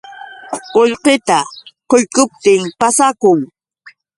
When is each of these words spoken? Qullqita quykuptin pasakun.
Qullqita 0.73 1.37
quykuptin 1.89 2.61
pasakun. 2.79 3.39